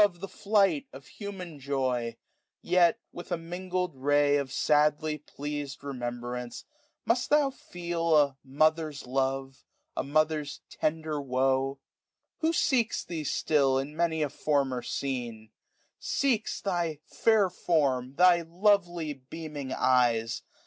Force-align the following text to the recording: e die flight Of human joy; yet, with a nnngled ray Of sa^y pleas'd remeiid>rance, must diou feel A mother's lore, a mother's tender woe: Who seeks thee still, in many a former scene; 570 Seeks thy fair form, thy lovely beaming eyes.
e 0.03 0.07
die 0.19 0.25
flight 0.27 0.87
Of 0.91 1.05
human 1.05 1.59
joy; 1.59 2.17
yet, 2.63 2.97
with 3.11 3.31
a 3.31 3.37
nnngled 3.37 3.91
ray 3.93 4.37
Of 4.37 4.49
sa^y 4.49 5.23
pleas'd 5.27 5.81
remeiid>rance, 5.81 6.63
must 7.05 7.29
diou 7.29 7.51
feel 7.53 8.17
A 8.17 8.35
mother's 8.43 9.05
lore, 9.05 9.51
a 9.95 10.03
mother's 10.03 10.61
tender 10.71 11.21
woe: 11.21 11.77
Who 12.39 12.51
seeks 12.51 13.03
thee 13.03 13.23
still, 13.25 13.77
in 13.77 13.95
many 13.95 14.23
a 14.23 14.29
former 14.31 14.81
scene; 14.81 15.51
570 15.99 15.99
Seeks 15.99 16.61
thy 16.61 16.99
fair 17.05 17.47
form, 17.51 18.15
thy 18.15 18.41
lovely 18.41 19.13
beaming 19.13 19.71
eyes. 19.71 20.41